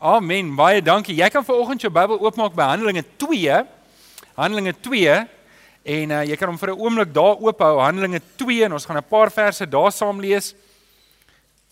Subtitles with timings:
[0.00, 0.54] Amen.
[0.56, 1.12] Baie dankie.
[1.12, 3.58] Jy kan vanoggend jou Bybel oopmaak by Handelinge 2.
[4.32, 5.18] Handelinge 2
[5.92, 7.74] en uh, jy kan hom vir 'n oomblik daar oophou.
[7.84, 10.54] Handelinge 2 en ons gaan 'n paar verse daar saam lees.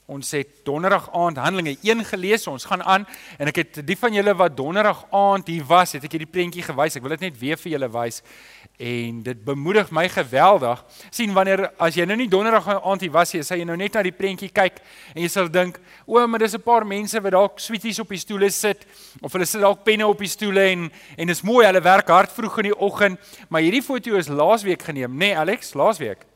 [0.09, 2.47] Ons het donderdag aand Handelinge 1 gelees.
[2.49, 3.03] Ons gaan aan
[3.37, 6.65] en ek het die van julle wat donderdag aand hier was, het ek hierdie prentjie
[6.65, 6.97] gewys.
[6.97, 8.23] Ek wil dit net weer vir julle wys.
[8.81, 10.81] En dit bemoedig my geweldig.
[11.11, 13.99] sien wanneer as jy nou nie donderdag aand hier was nie, sê jy nou net
[13.99, 14.81] na die prentjie kyk
[15.13, 15.77] en jy sal dink,
[16.07, 18.87] o, maar dis 'n paar mense wat dalk sweeties op die stoele sit
[19.21, 22.33] of hulle sit dalk penne op die stoele en en dis mooi, hulle werk hard
[22.33, 26.28] vroeg in die oggend, maar hierdie foto is laasweek geneem, nê nee, Alex, laasweek.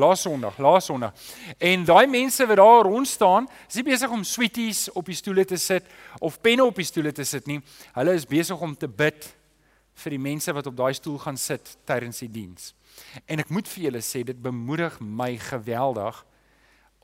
[0.00, 1.12] Laas Sondag, laas Sondag.
[1.58, 5.44] En daai mense wat daar rond staan, is nie besig om sweeties op die stoele
[5.44, 5.84] te sit
[6.24, 7.58] of penne op die stoele te sit nie.
[7.98, 9.28] Hulle is besig om te bid
[10.00, 12.72] vir die mense wat op daai stoel gaan sit tydens die diens.
[13.28, 16.24] En ek moet vir julle sê dit bemoedig my geweldig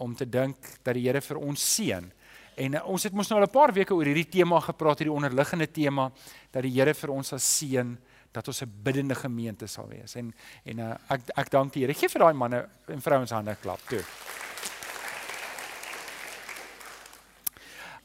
[0.01, 2.09] om te dink dat die Here vir ons seën.
[2.57, 5.13] En uh, ons het mos nou al 'n paar weke oor hierdie tema gepraat, hierdie
[5.13, 6.11] onderliggende tema
[6.51, 7.97] dat die Here vir ons sal seën
[8.37, 10.15] dat ons 'n biddende gemeente sal wees.
[10.15, 10.35] En
[10.65, 11.95] en uh, ek ek dank die Here.
[11.95, 14.03] Gee vir daai manne en vrouens hande klap toe.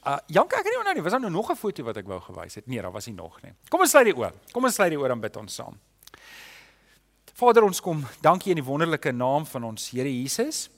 [0.02, 2.08] Uh Janka, ek het nie onthou nie, was daar nou nog 'n foto wat ek
[2.08, 2.68] wou gewys het?
[2.68, 3.54] Nee, daar was nie nog nie.
[3.70, 4.34] Kom ons sluit die oor.
[4.52, 5.80] Kom ons sluit die oor en bid ons saam.
[7.34, 10.70] Vader, ons kom dankie in die wonderlike naam van ons Here Jesus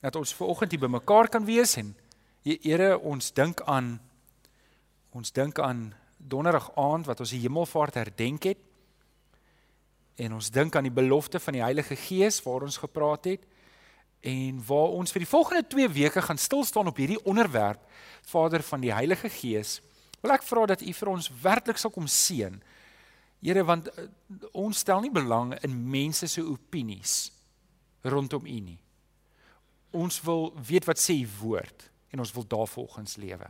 [0.00, 1.96] dat ons ver oggend hier bymekaar kan wees en
[2.44, 4.00] Here, ons dink aan
[5.10, 8.67] ons dink aan donderdag aand wat ons die hemelvaart herdenk het
[10.18, 13.44] en ons dink aan die belofte van die Heilige Gees waar ons gepraat het
[14.26, 17.84] en waar ons vir die volgende 2 weke gaan stil staan op hierdie onderwerp
[18.26, 19.78] Vader van die Heilige Gees
[20.20, 22.56] wil ek vra dat U vir ons werklik sal kom seën.
[23.38, 24.08] Here want uh,
[24.58, 27.30] ons stel nie belang in mense se opinies
[28.02, 28.80] rondom U nie.
[29.94, 33.46] Ons wil weet wat sê U woord en ons wil daarvolgens lewe.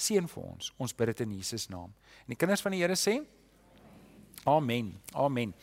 [0.00, 0.72] Seën vir ons.
[0.80, 1.92] Ons bid dit in Jesus naam.
[2.24, 3.18] En die kinders van die Here sê
[4.44, 5.00] Amen.
[5.12, 5.54] Amen.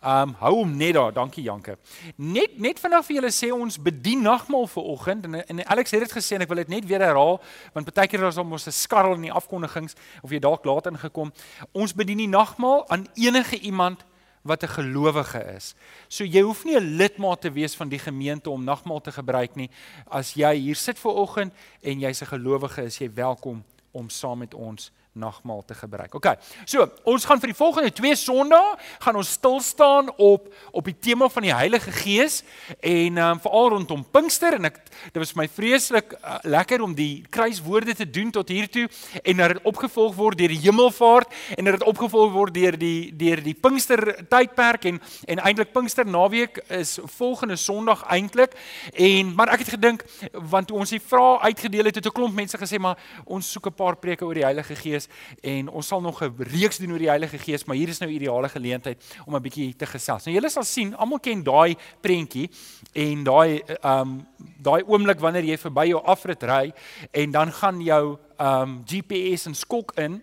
[0.00, 1.12] Um hou hom net daar.
[1.12, 1.74] Dankie Janke.
[2.16, 6.00] Net net vanaf vir julle sê ons bedien nagmaal vir oggend en en Alex het
[6.06, 7.36] dit gesê en ek wil dit net weer herhaal
[7.74, 11.32] want baie keer is ons 'n skarrel in die afkondigings of jy dalk laat ingekom.
[11.72, 14.06] Ons bedien die nagmaal aan enige iemand
[14.42, 15.74] wat 'n gelowige is.
[16.08, 19.56] So jy hoef nie 'n lidmaat te wees van die gemeente om nagmaal te gebruik
[19.56, 19.70] nie.
[20.06, 24.38] As jy hier sit vir oggend en jy's 'n gelowige, is jy welkom om saam
[24.38, 26.14] met ons nagmaal te gebruik.
[26.14, 26.26] OK.
[26.64, 30.94] So, ons gaan vir die volgende 2 Sondae gaan ons stil staan op op die
[30.98, 32.42] tema van die Heilige Gees
[32.78, 34.78] en ehm um, veral rondom Pinkster en ek
[35.12, 38.86] dit was my vreeslik uh, lekker om die kruiswoorde te doen tot hier toe
[39.22, 43.10] en dat dit opgevolg word deur die Hemelvaart en dat dit opgevolg word deur die
[43.16, 48.54] deur die Pinkster tydperk en en eintlik Pinkster naweek is volgende Sondag eintlik
[48.94, 52.34] en maar ek het gedink want toe ons die vrae uitgedeel het het 'n klomp
[52.34, 55.08] mense gesê maar ons soek 'n paar preke oor die Heilige Gees Gees
[55.42, 58.10] en ons sal nog 'n reeks doen oor die Heilige Gees, maar hier is nou
[58.10, 60.24] 'n ideale geleentheid om 'n bietjie te gesels.
[60.24, 62.50] Nou julle sal sien, almal ken daai prentjie
[62.92, 64.26] en daai ehm um,
[64.62, 66.72] daai oomblik wanneer jy verby jou afrit ry
[67.12, 70.22] en dan gaan jou ehm um, GPS en skok in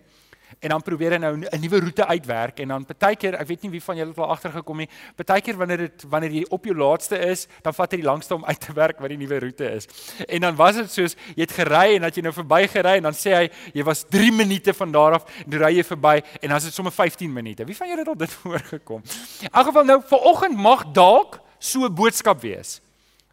[0.60, 3.70] en dan probeer hy nou 'n nuwe roete uitwerk en dan partykeer ek weet nie
[3.70, 7.18] wie van julle het al agtergekom nie partykeer wanneer dit wanneer jy op jou laaste
[7.18, 9.86] is dan vat hy die langste om uit te werk wat die nuwe roete is.
[10.28, 13.02] En dan was dit soos jy het gery en dat jy nou verby gery en
[13.02, 16.48] dan sê hy jy was 3 minute van daar af en ry jy verby en
[16.48, 17.64] dan is dit sommer 15 minute.
[17.64, 19.02] Wie van julle het al dit voorgekom
[19.42, 22.80] in elk geval nou vir oggend mag dalk so 'n boodskap wees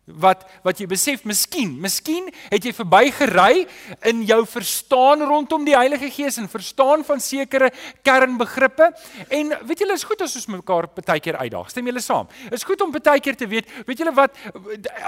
[0.05, 3.65] wat wat jy besef miskien miskien het jy verbygery
[4.11, 7.71] in jou verstaan rondom die Heilige Gees en verstaan van sekere
[8.05, 8.91] kernbegrippe.
[9.29, 11.69] En weet julle is goed as ons mekaar partykeer uitdaag.
[11.73, 12.29] Stem julle saam?
[12.53, 14.37] Is goed om partykeer te weet weet julle wat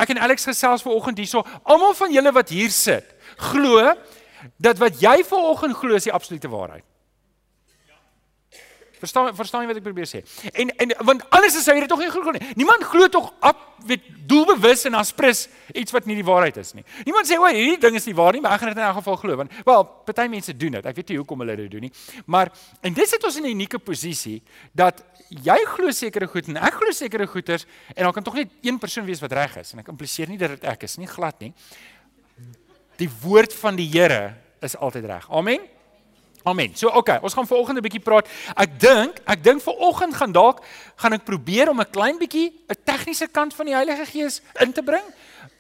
[0.01, 3.93] ek en Alex gesels vanoggend hierso almal van julle wat hier sit glo
[4.57, 6.85] dat wat jy vanoggend glo is die absolute waarheid
[8.97, 10.23] Verstaan verstaan jy wat ek probeer sê?
[10.53, 12.41] En en want alles is hy het tog nie glo nie.
[12.57, 16.83] Niemand glo tog op weet doelbewus en aspres iets wat nie die waarheid is nie.
[17.05, 18.97] Niemand sê o, hierdie ding is nie waar nie, maar ek gaan dit in elk
[18.99, 20.89] geval glo want wel, party mense doen dit.
[20.89, 21.93] Ek weet nie hoekom hulle dit doen nie.
[22.25, 22.51] Maar
[22.81, 24.41] en dit sit ons in 'n unieke posisie
[24.73, 28.49] dat jy glo sekere goed en ek glo sekere goeters en dan kan tog net
[28.61, 31.07] een persoon wees wat reg is en ek impliseer nie dat dit ek is nie
[31.07, 31.53] glad nie.
[32.97, 35.29] Die woord van die Here is altyd reg.
[35.29, 35.76] Amen.
[36.47, 36.71] Amen.
[36.75, 38.27] So oké, okay, ons gaan vanoggend 'n bietjie praat.
[38.55, 40.63] Ek dink, ek dink vanoggend gaan dalk
[40.95, 44.71] gaan ek probeer om 'n klein bietjie 'n tegniese kant van die Heilige Gees in
[44.71, 45.03] te bring,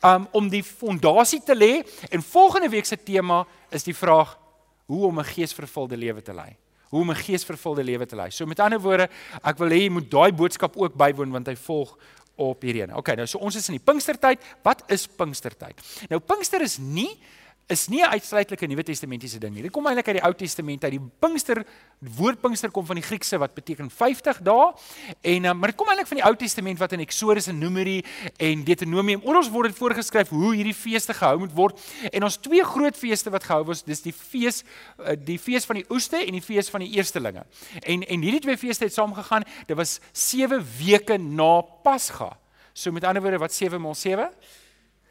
[0.01, 4.37] um om die fondasie te lê en volgende week se tema is die vraag
[4.85, 6.55] hoe om 'n geesvervulde lewe te lei.
[6.89, 8.31] Hoe om 'n geesvervulde lewe te lei.
[8.31, 9.09] So met ander woorde,
[9.43, 11.97] ek wil hê jy moet daai boodskap ook bywoon want hy volg
[12.35, 12.95] op hierdie een.
[12.95, 14.39] Okay, nou so ons is in die Pinkstertyd.
[14.63, 15.81] Wat is Pinkstertyd?
[16.09, 17.19] Nou Pinkster is nie
[17.67, 19.61] is nie 'n uitsluitlike Nuwe Testamentiese ding nie.
[19.61, 20.91] Dit kom eintlik uit die Ou Testament uit.
[20.91, 21.65] Die Pinkster
[21.99, 24.73] die woord Pinkster kom van die Griekse wat beteken 50 dae.
[25.21, 28.03] En uh, maar dit kom eintlik van die Ou Testament wat in Eksodus en Numeri
[28.37, 31.79] en Deuteronomium oral word dit voorgeskryf hoe hierdie feeste gehou moet word.
[32.11, 34.63] En ons twee groot feeste wat gehou word, dis die fees
[34.99, 37.43] uh, die fees van die oeste en die fees van die eerstelinge.
[37.83, 39.43] En en hierdie twee feeste het saamgegaan.
[39.67, 42.37] Dit was 7 weke na Pasga.
[42.73, 44.31] So met ander woorde wat 7 maal 7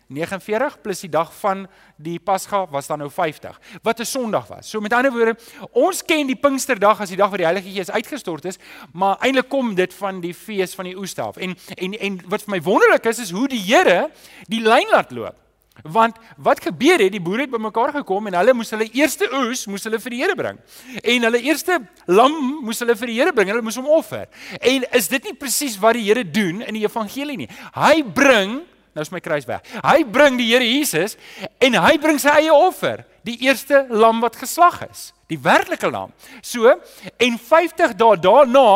[0.07, 1.65] 49 plus die dag van
[1.97, 4.71] die Pasga was dan nou 50 wat 'n Sondag was.
[4.71, 5.37] So met ander woorde,
[5.73, 8.59] ons ken die Pinksterdag as die dag wat die Heilige Gees uitgestort is,
[8.93, 11.37] maar eintlik kom dit van die fees van die oeste af.
[11.37, 14.11] En en en wat vir my wonderlik is is hoe die Here
[14.49, 15.35] die lyn laat loop.
[15.83, 19.67] Want wat gebeur het, die boere het bymekaar gekom en hulle moes hulle eerste oes
[19.67, 20.59] moes hulle vir die Here bring.
[21.03, 22.33] En hulle eerste lam
[22.63, 23.49] moes hulle vir die Here bring.
[23.49, 24.27] Hulle moes hom offer.
[24.61, 27.51] En is dit nie presies wat die Here doen in die evangelie nie?
[27.75, 28.63] Hy bring
[28.97, 29.65] nou is my kruis weg.
[29.85, 31.19] Hy bring die Here Jesus
[31.63, 36.15] en hy bring sy eie offer, die eerste lam wat geslag is, die werklike lam.
[36.41, 36.73] So
[37.21, 38.71] en 50 dae daarna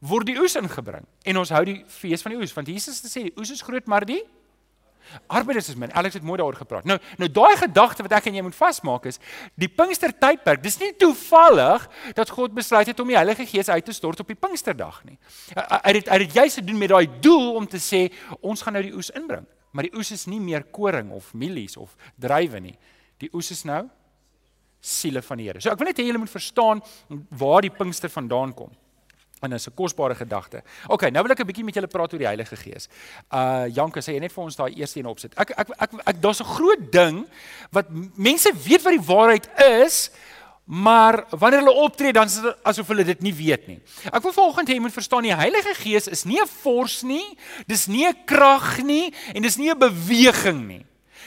[0.00, 3.08] word die oes ingebring en ons hou die fees van die oes want Jesus het
[3.08, 4.22] gesê die oes is groot maar die
[5.26, 5.92] Arbeiders is min.
[5.92, 6.84] Alex het mooi daaroor gepraat.
[6.88, 9.20] Nou, nou daai gedagte wat ek en jy moet vasmaak is,
[9.54, 11.86] die Pinkster tydperk, dis nie toevallig
[12.18, 15.18] dat God besluit het om die Heilige Gees uit te stort op die Pinksterdag nie.
[15.54, 18.06] Hy het hy het juist gedoen met daai doel om te sê
[18.40, 19.46] ons gaan nou die oes inbring.
[19.70, 22.76] Maar die oes is nie meer koring of mielies of druiwe nie.
[23.22, 23.84] Die oes is nou
[24.80, 25.60] siele van die Here.
[25.60, 26.80] So ek wil net hê julle moet verstaan
[27.38, 28.72] waar die Pinkster vandaan kom.
[29.40, 30.62] En dis 'n kosbare gedagte.
[30.86, 32.88] OK, nou wil ek 'n bietjie met julle praat oor die Heilige Gees.
[33.32, 35.32] Uh Janke sê jy net vir ons daai eerste een opsit.
[35.38, 37.26] Ek ek ek, ek daar's 'n groot ding
[37.70, 40.10] wat mense weet wat die waarheid is,
[40.64, 43.80] maar wanneer hulle optree dan is dit asof hulle dit nie weet nie.
[44.12, 47.36] Ek wil volgens hê jy moet verstaan die Heilige Gees is nie 'n force nie,
[47.66, 50.86] dis nie 'n krag nie en dis nie 'n beweging nie.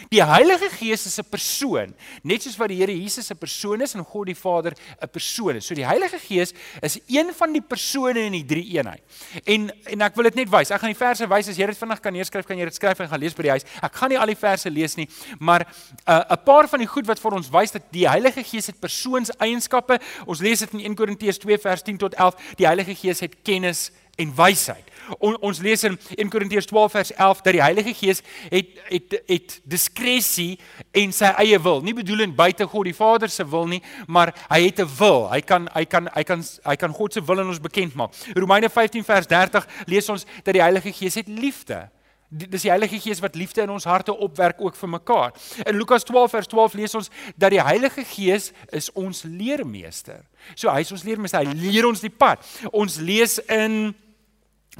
[0.09, 1.93] Die Heilige Gees is 'n persoon,
[2.23, 5.55] net soos wat die Here Jesus 'n persoon is en God die Vader 'n persoon
[5.55, 5.65] is.
[5.65, 9.01] So die Heilige Gees is een van die persone in die drie eenheid.
[9.45, 10.71] En en ek wil dit net wys.
[10.71, 12.99] Ek gaan die verse wys as jy dit vinnig kan neerskryf, kan jy dit skryf
[12.99, 13.65] en gaan lees by die huis.
[13.81, 15.07] Ek gaan nie al die verse lees nie,
[15.39, 18.43] maar 'n uh, 'n paar van die goed wat vir ons wys dat die Heilige
[18.43, 19.99] Gees het persoonseienskappe.
[20.25, 22.35] Ons lees dit in 1 Korintiërs 2 vers 10 tot 11.
[22.57, 24.91] Die Heilige Gees het kennis en wysheid.
[25.19, 28.21] On, ons lees in 1 Korintiërs 12 vers 11 dat die Heilige Gees
[28.51, 30.59] het het het diskresie
[30.95, 31.81] en sy eie wil.
[31.83, 35.29] Nie bedoelend buite God die Vader se wil nie, maar hy het 'n wil.
[35.31, 38.13] Hy kan hy kan hy kan hy kan God se wil aan ons bekend maak.
[38.33, 41.89] Romeine 15 vers 30 lees ons dat die Heilige Gees het liefde.
[42.33, 45.33] Dis die Heilige Gees wat liefde in ons harte opwerk ook vir mekaar.
[45.65, 50.25] In Lukas 12 vers 12 lees ons dat die Heilige Gees is ons leermeester.
[50.55, 51.45] So hy is ons leermeester.
[51.45, 52.41] Hy leer ons die pad.
[52.71, 53.93] Ons lees in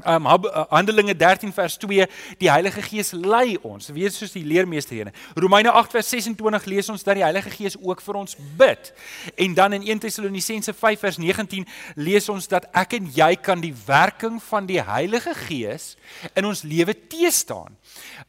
[0.02, 2.08] Um Handelinge 13 vers 2
[2.40, 5.12] die Heilige Gees lei ons wees soos die leermeester hier.
[5.38, 8.90] Romeine 8 vers 26 lees ons dat die Heilige Gees ook vir ons bid.
[9.38, 13.62] En dan in 1 Tessalonisense 5 vers 19 lees ons dat ek en jy kan
[13.62, 15.92] die werking van die Heilige Gees
[16.34, 17.78] in ons lewe teestaan.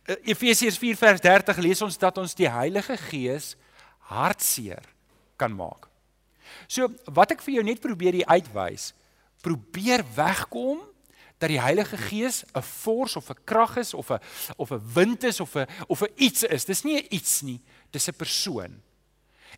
[0.06, 3.56] Uh, Efesiërs 4 vers 30 lees ons dat ons die Heilige Gees
[4.14, 4.86] hartseer
[5.36, 5.90] kan maak.
[6.70, 8.94] So wat ek vir jou net probeer uitwys,
[9.42, 10.86] probeer wegkom
[11.38, 14.20] dat die Heilige Gees 'n force of 'n krag is of 'n
[14.56, 16.66] of 'n wind is of 'n of 'n iets is.
[16.66, 17.62] Dis nie 'n iets nie,
[17.92, 18.82] dis 'n persoon.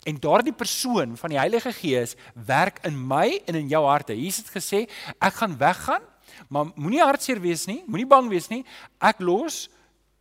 [0.04, 4.16] En daardie persoon van die Heilige Gees werk in my en in jou harte.
[4.16, 6.02] Jesus het gesê, ek gaan weggaan,
[6.50, 8.66] maar moenie hartseer wees nie, moenie bang wees nie.
[9.00, 9.69] Ek los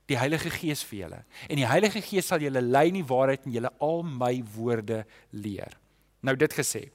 [0.06, 1.24] die Heilige Gees vir julle.
[1.48, 5.04] En die Heilige Gees sal julle lei in die waarheid en julle al my woorde
[5.30, 5.76] leer.
[6.20, 6.86] Nou dit gesê.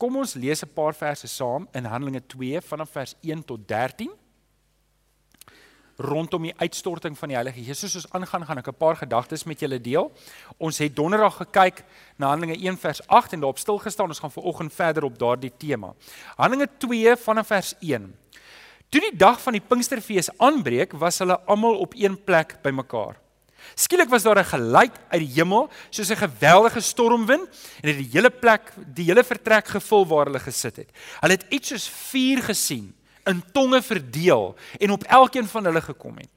[0.00, 4.10] Kom ons lees 'n paar verse saam in Handelinge 2 vanaf vers 1 tot 13
[6.00, 7.78] rondom die uitstorting van die Heilige Gees.
[7.78, 10.12] Soos ons aangaan, gaan ek 'n paar gedagtes met julle deel.
[10.58, 11.84] Ons het donderdag gekyk
[12.16, 14.08] na Handelinge 1 vers 8 en daarop stil gestaan.
[14.08, 15.94] Ons gaan veraloggend verder op daardie tema.
[16.36, 18.14] Handelinge 2 vanaf vers 1.
[18.88, 23.16] Toe die dag van die Pinksterfees aanbreek, was hulle almal op een plek bymekaar.
[23.74, 27.48] Skielik was daar 'n geluid uit die hemel, soos 'n geweldige stormwind,
[27.80, 30.90] en dit die hele plek, die hele vertrek gevul waar hulle gesit het.
[31.20, 36.16] Hulle het iets soos vuur gesien, in tonge verdeel en op elkeen van hulle gekom
[36.16, 36.28] het.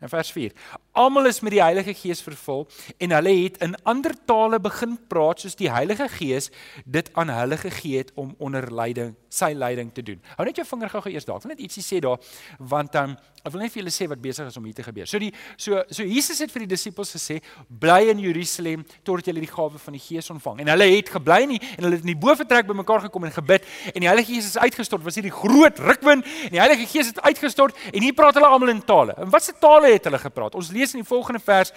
[0.00, 0.52] In vers 4.
[0.98, 2.64] Almal is met die Heilige Gees vervul
[2.98, 6.50] en hulle het in ander tale begin praat soos die Heilige Gees
[6.84, 10.18] dit aan hulle gegee het om onder leiding sy leiding te doen.
[10.38, 11.38] Hou net jou vinger gou-gou eers daar.
[11.38, 12.18] Ek wil net ietsie sê daar
[12.58, 14.82] want dan um, ek wil net vir julle sê wat besig is om hier te
[14.82, 15.06] gebeur.
[15.06, 17.38] So die so so Jesus het vir die disippels gesê
[17.68, 20.64] bly in Jerusalem totdat julle die gawe van die Gees ontvang.
[20.64, 23.68] En hulle het gebly nie en hulle het in die boefretrek bymekaar gekom en gebid
[23.92, 25.04] en die Heilige Gees is uitgestort.
[25.06, 28.74] Was hierdie groot rukwind en die Heilige Gees het uitgestort en hier praat hulle almal
[28.74, 29.14] in tale.
[29.20, 30.58] En watse tale het hulle gepraat?
[30.58, 31.72] Ons lees lees in die volgende vers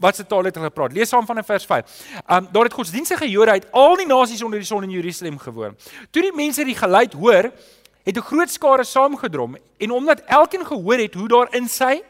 [0.00, 0.92] wat se taal het hulle gepraat.
[0.92, 2.00] Lees saam van vers 5.
[2.28, 5.76] Um daar het godsdienstige Jode uit al die nasies onder die son in Jerusalem gewoon.
[6.10, 7.52] Toe die mense die geluid hoor,
[8.04, 12.02] het 'n groot skare saamgedrom en omdat elkeen gehoor het hoe daar in sy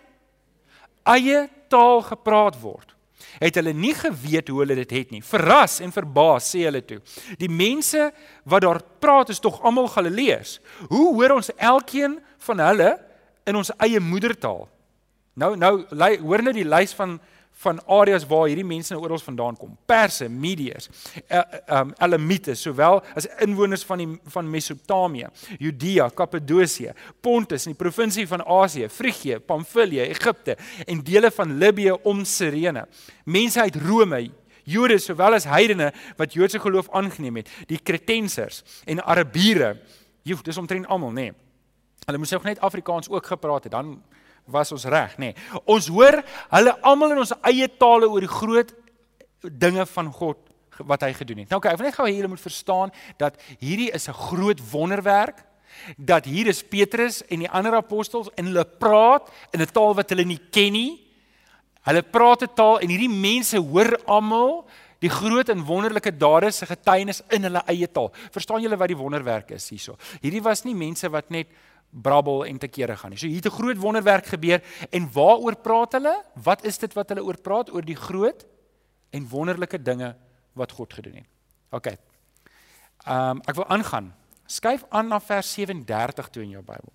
[1.04, 2.94] eie taal gepraat word,
[3.38, 5.22] het hulle nie geweet hoe hulle dit het nie.
[5.22, 7.00] Verras en verbaas sê hulle toe.
[7.38, 8.12] Die mense
[8.44, 10.60] wat daar praat is tog almal Galileërs.
[10.88, 13.00] Hoe hoor ons elkeen van hulle
[13.44, 14.68] in ons eie moedertaal?
[15.34, 15.76] Nou nou
[16.20, 17.20] hoor nou die lys van
[17.62, 19.74] van areas waar hierdie mense nou oral vandaan kom.
[19.86, 20.88] Perse, Medes,
[21.70, 25.28] um Elamites, sowel as inwoners van die van Mesopotamië,
[25.60, 26.90] Judea, Kappadosie,
[27.22, 32.86] Pontus in die provinsie van Asië, Frigië, Pamfilië, Egipte en dele van Libië om Sirene.
[33.24, 34.24] Mense uit Rome,
[34.64, 39.76] Jode sowel as heidene wat Joodse geloof aangeneem het, die Kretensers en Arabiere.
[40.22, 41.30] Joe, dis omtrent almal, nê.
[41.30, 41.38] Nee.
[42.06, 43.96] Hulle moes ook net Afrikaans ook gepraat het, dan
[44.44, 45.32] was ons reg, nê.
[45.32, 45.60] Nee.
[45.64, 48.74] Ons hoor hulle almal in ons eie tale oor die groot
[49.42, 50.38] dinge van God
[50.78, 51.50] wat hy gedoen het.
[51.50, 54.60] Nou okay, ek wil net gou hê julle moet verstaan dat hierdie is 'n groot
[54.72, 55.44] wonderwerk
[55.96, 60.10] dat hier is Petrus en die ander apostels en hulle praat in 'n taal wat
[60.10, 61.00] hulle nie ken nie.
[61.82, 64.64] Hulle praat 'n taal en hierdie mense hoor almal
[65.00, 68.12] die groot en wonderlike dade se getuienis in hulle eie taal.
[68.30, 69.96] Verstaan julle wat die wonderwerk is hierso?
[70.20, 71.48] Hierdie was nie mense wat net
[71.92, 73.18] brabbel en te kere gaan nie.
[73.18, 76.24] So hier het 'n groot wonderwerk gebeur en waaroor praat hulle?
[76.34, 78.46] Wat is dit wat hulle oor praat oor die groot
[79.10, 80.16] en wonderlike dinge
[80.52, 81.28] wat God gedoen het?
[81.70, 81.86] OK.
[81.86, 84.14] Ehm um, ek wil aangaan.
[84.46, 86.92] Skuif aan na vers 37 toe in jou Bybel.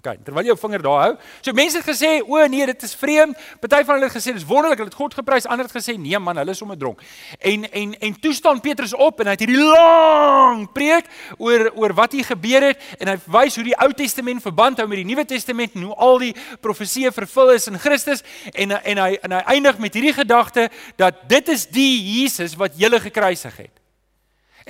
[0.00, 1.10] OK, terwyl jy jou vinger daar hou.
[1.44, 4.44] So mense het gesê, "O nee, dit is vreemd." Party van hulle het gesê, "Dis
[4.44, 5.46] wonderlik." Hulle het God geprys.
[5.46, 7.00] Ander het gesê, "Nee man, hulle is sommer dronk."
[7.38, 11.04] En en en toe staan Petrus op en hy het hierdie lang preek
[11.38, 14.88] oor oor wat hier gebeur het en hy wys hoe die Ou Testament verband hou
[14.88, 18.98] met die Nuwe Testament en hoe al die profesieë vervul is in Christus en en
[18.98, 23.56] hy en hy eindig met hierdie gedagte dat dit is die Jesus wat julle gekruisig
[23.56, 23.79] het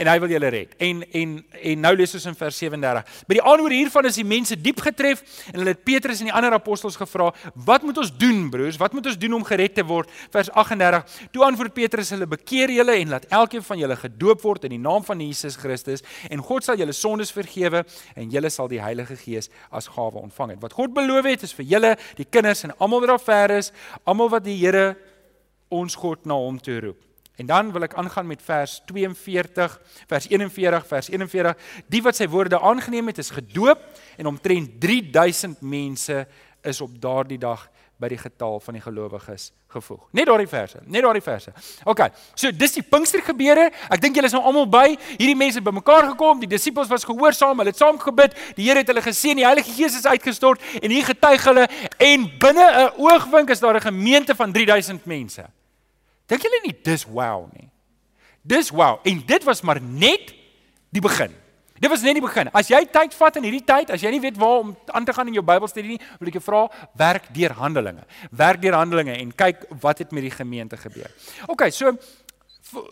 [0.01, 0.73] en hy wil julle red.
[0.81, 3.25] En en en nou lees ons in vers 37.
[3.29, 5.21] By die aanhoor hiervan is die mense diep getref
[5.53, 8.79] en hulle het Petrus en die ander apostels gevra, "Wat moet ons doen, broers?
[8.81, 11.05] Wat moet ons doen om gered te word?" Vers 38.
[11.33, 14.79] Toe antwoord Petrus hulle, "Bekeer julle en laat elkeen van julle gedoop word in die
[14.79, 19.17] naam van Jesus Christus en God sal julle sondes vergewe en julle sal die Heilige
[19.17, 20.61] Gees as gawe ontvang het.
[20.61, 23.73] Wat God beloof het is vir julle, die kinders en almal wat daar ver is,
[24.05, 24.97] almal wat die Here
[25.69, 27.10] ons God na hom toe roep."
[27.41, 31.57] En dan wil ek aangaan met vers 42, vers 41, vers 41.
[31.89, 33.81] Die wat sy woorde aangeneem het, is gedoop
[34.21, 36.27] en omtrent 3000 mense
[36.61, 37.63] is op daardie dag
[38.01, 40.03] by die getal van die gelowiges gevoeg.
[40.17, 41.53] Net daardie verse, net daardie verse.
[41.89, 42.03] OK.
[42.35, 43.71] So dis die Pinkster gebeure.
[43.89, 44.87] Ek dink julle is nou almal by.
[45.15, 46.43] Hierdie mense het bymekaar gekom.
[46.43, 47.61] Die disippels was gehoorsaam.
[47.61, 48.37] Hulle het saam gebid.
[48.59, 49.41] Die Here het hulle geseën.
[49.41, 53.81] Die Heilige Gees is uitgestort en hier getuig hulle en binne 'n oogwink is daar
[53.81, 55.49] 'n gemeente van 3000 mense.
[56.31, 57.69] Dink julle nie dis wow nie?
[58.47, 60.33] Dis wow en dit was maar net
[60.91, 61.35] die begin.
[61.81, 62.51] Dit was net die begin.
[62.53, 65.15] As jy tyd vat in hierdie tyd, as jy nie weet waar om aan te
[65.17, 66.67] gaan in jou Bybelstudie nie, wil ek jou vra,
[67.01, 68.05] werk deur Handelinge.
[68.37, 71.09] Werk deur Handelinge en kyk wat het met die gemeente gebeur.
[71.49, 71.95] OK, so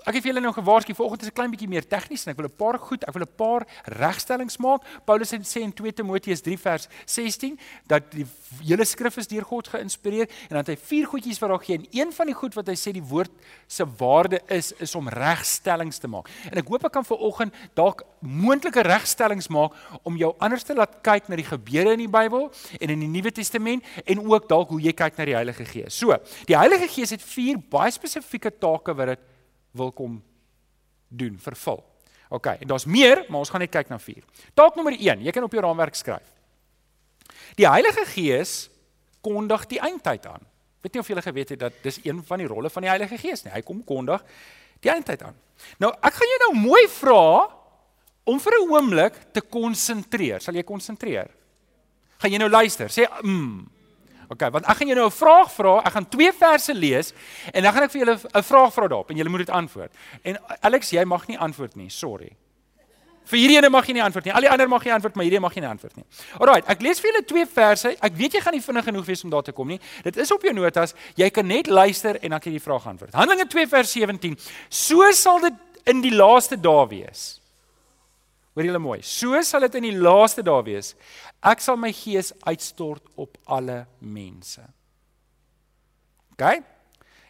[0.09, 2.47] ek het julle nou gewaarsku vanoggend is 'n klein bietjie meer tegnies en ek wil
[2.47, 4.83] 'n paar goed, ek wil 'n paar regstellings maak.
[5.05, 8.27] Paulus het sê in 2 Timoteus 3 vers 16 dat die
[8.63, 11.87] hele skrif is deur God geïnspireer en dat hy vier goedjies vir haar gee en
[11.91, 13.31] een van die goed wat hy sê die woord
[13.67, 16.29] se waarde is is om regstellings te maak.
[16.51, 21.03] En ek hoop ek kan vanoggend dalk moontlike regstellings maak om jou anders te laat
[21.03, 24.69] kyk na die gebeure in die Bybel en in die Nuwe Testament en ook dalk
[24.69, 25.99] hoe jy kyk na die Heilige Gees.
[25.99, 26.17] So,
[26.47, 29.27] die Heilige Gees het vier baie spesifieke take wat dit
[29.77, 30.23] wil kom
[31.09, 31.83] doen, vervul.
[32.29, 34.25] OK, en daar's meer, maar ons gaan net kyk na 4.
[34.55, 36.35] Taak nommer 1, jy kan op jou raamwerk skryf.
[37.57, 38.69] Die Heilige Gees
[39.25, 40.45] kondig die eindtyd aan.
[40.85, 43.19] Weet nie of julle geweet het dat dis een van die rolle van die Heilige
[43.19, 43.53] Gees nie.
[43.55, 44.23] Hy kom kondig
[44.85, 45.39] die eindtyd aan.
[45.83, 47.25] Nou, ek gaan jou nou mooi vra
[48.29, 50.41] om vir 'n oomblik te konsentreer.
[50.41, 51.31] Sal jy konsentreer?
[52.19, 52.89] Gaan jy nou luister?
[52.89, 53.78] Sê mm.
[54.29, 55.79] OK, want ek gaan jou nou 'n vraag vra.
[55.85, 57.13] Ek gaan twee verse lees
[57.53, 59.93] en dan gaan ek vir julle 'n vraag vra daarop en julle moet dit antwoord.
[60.23, 61.89] En Alex, jy mag nie antwoord nie.
[61.89, 62.37] Sorry.
[63.29, 64.33] Vir hierdie ene mag jy nie antwoord nie.
[64.33, 66.05] Al die ander mag jy antwoord, maar hierdie mag jy nie antwoord nie.
[66.41, 67.91] Alraai, ek lees vir julle twee verse.
[68.01, 69.81] Ek weet jy gaan nie vinnig genoeg wees om daar te kom nie.
[70.03, 70.95] Dit is op jou notas.
[71.15, 73.13] Jy kan net luister en dan kan jy die vraag antwoord.
[73.13, 74.39] Handelinge 2 vers 17.
[74.71, 75.53] So sal dit
[75.85, 77.41] in die laaste dae wees.
[78.59, 78.99] Hoor julle mooi.
[79.07, 80.97] So sal dit in die laaste dae wees.
[81.47, 84.65] Ek sal my gees uitstort op alle mense.
[86.35, 86.43] OK?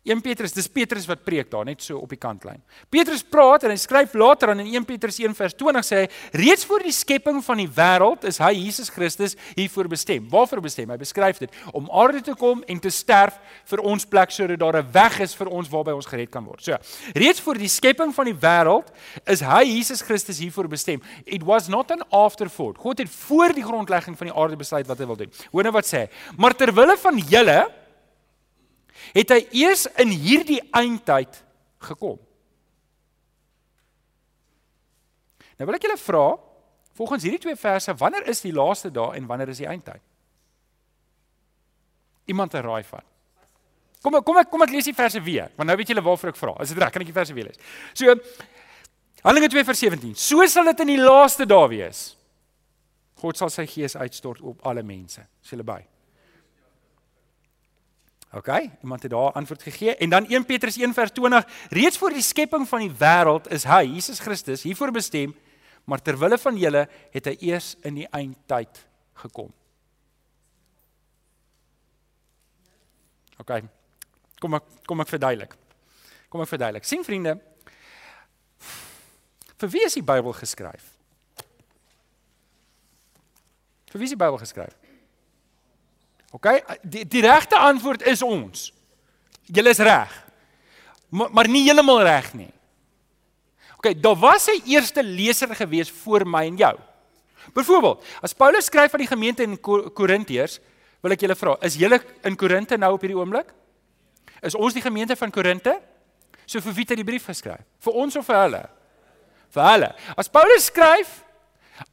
[0.05, 2.61] 1 Petrus, dis Petrus wat preek daar net so op die kantlyn.
[2.90, 6.43] Petrus praat en hy skryf later aan in 1 Petrus 1 vers 20 sê hy
[6.45, 10.28] reeds voor die skepping van die wêreld is hy Jesus Christus hiervoor bestem.
[10.31, 10.90] Waarvoor bestem?
[10.90, 13.38] Hy beskryf dit om aarde toe kom en te sterf
[13.71, 16.62] vir ons plek sodat daar 'n weg is vir ons waarby ons gered kan word.
[16.62, 16.76] So,
[17.14, 18.88] reeds voor die skepping van die wêreld
[19.26, 21.02] is hy Jesus Christus hiervoor bestem.
[21.26, 22.78] It was not an afterthought.
[22.78, 25.33] God het voor die grondlegging van die aarde besluit wat hy wil doen.
[25.52, 26.09] Hoor nou wat sê hy.
[26.37, 27.59] Maar ter wille van julle
[29.14, 31.40] het hy eers in hierdie eindtyd
[31.88, 32.18] gekom.
[35.58, 36.26] Nou wil ek julle vra,
[36.98, 40.02] volgens hierdie twee verse, wanneer is die laaste dae en wanneer is die eindtyd?
[42.28, 43.06] Iemand raai vat.
[44.02, 46.38] Kom kom ek kom ek lees die verse weer, want nou weet julle waarvoor ek
[46.38, 46.54] vra.
[46.62, 46.92] Is dit reg?
[46.94, 47.58] Kan ek die verse weer lees?
[47.98, 48.14] So
[49.24, 50.14] Handelinge 2 vers 17.
[50.14, 52.02] So sal dit in die laaste dae wees.
[53.18, 55.24] God sal sy gees uitstort op alle mense.
[55.42, 55.80] Is julle by?
[58.32, 58.49] OK,
[58.82, 62.23] iemand het daar antwoord gegee en dan 1 Petrus 1 vers 20, reeds voor die
[62.23, 65.32] skepping van die wêreld is hy, Jesus Christus, hiervoor bestem,
[65.85, 68.82] maar ter wille van julle het hy eers in die eindtyd
[69.23, 69.49] gekom.
[73.40, 73.54] OK.
[74.42, 75.54] Kom ek kom ek verduidelik.
[76.28, 76.85] Kom ek verduidelik.
[76.85, 77.38] sien vriende,
[79.58, 80.92] vir wie is die Bybel geskryf?
[83.88, 84.76] Vir wie is die Bybel geskryf?
[86.32, 86.47] OK,
[86.82, 88.68] die die regte antwoord is ons.
[89.49, 90.12] Julle is reg.
[91.08, 92.50] Maar, maar nie heeltemal reg nie.
[93.78, 96.76] OK, daar was 'n eerste leser gewees voor my en jou.
[97.54, 99.61] Byvoorbeeld, as Paulus skryf aan die gemeente in
[99.94, 100.58] Korintiërs,
[101.00, 103.52] wil ek julle vra, is julle in Korinte nou op hierdie oomblik?
[104.42, 105.80] Is ons die gemeente van Korinte?
[106.47, 107.64] So vir wie het hy die brief geskryf?
[107.85, 108.62] Vir ons of vir hulle?
[109.54, 109.90] Vir hulle.
[110.16, 111.20] As Paulus skryf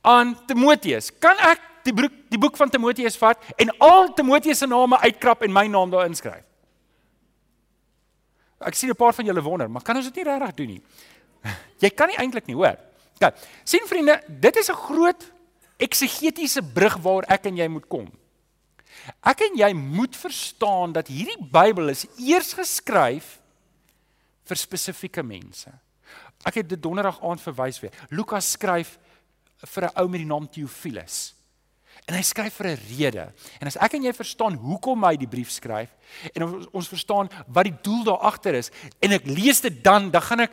[0.02, 4.68] aan Timoteus, kan ek die boek die boek van Timoteus vat en al Timoteus se
[4.68, 6.44] name uitkrap en my naam daar inskryf.
[8.66, 10.82] Ek sien 'n paar van julle wonder, maar kan ons dit nie regtig doen nie?
[11.84, 12.78] Jy kan nie eintlik nie, hoor.
[13.20, 15.32] Kyk, sien vriende, dit is 'n groot
[15.78, 18.08] eksegetiese brug waar ek en jy moet kom.
[19.22, 23.40] Ek en jy moet verstaan dat hierdie Bybel is eers geskryf
[24.46, 25.70] vir spesifieke mense.
[26.46, 27.92] Ek het dit donderdag aand verwys weer.
[28.10, 28.98] Lukas skryf
[29.58, 31.35] vir 'n ou met die naam Theophilus.
[32.06, 33.34] En hy skryf vir 'n rede.
[33.60, 35.90] En as ek en jy verstaan hoekom hy die brief skryf
[36.36, 40.12] en ons, ons verstaan wat die doel daar agter is en ek lees dit dan,
[40.12, 40.52] dan gaan ek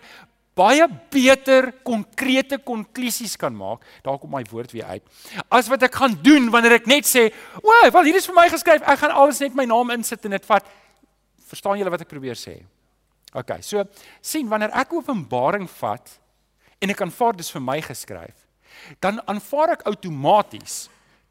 [0.55, 3.85] baie beter konkrete konklusies kan maak.
[4.05, 5.03] Daar kom my woord weer uit.
[5.49, 8.35] As wat ek gaan doen wanneer ek net sê, "O, wow, wel hier is vir
[8.35, 10.65] my geskryf, ek gaan alles net my naam insit en dit vat."
[11.49, 12.65] Verstaan julle wat ek probeer sê?
[13.35, 13.85] OK, so
[14.21, 16.19] sien wanneer ek Openbaring vat
[16.81, 18.35] en ek aanvaar dis vir my geskryf,
[19.01, 20.89] dan aanvaar ek outomaties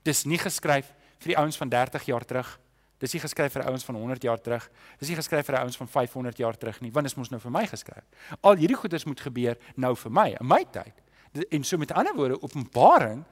[0.08, 2.60] Dis nie geskryf vir die ouens van 30 jaar terug.
[3.02, 4.68] Dis nie geskryf vir ouens van 100 jaar terug.
[5.02, 7.54] Dis nie geskryf vir ouens van 500 jaar terug nie, want dit mos nou vir
[7.54, 8.06] my geskryf.
[8.42, 11.02] Al hierdie goeders moet gebeur nou vir my, in my tyd.
[11.50, 13.24] En so met ander woorde, Openbaring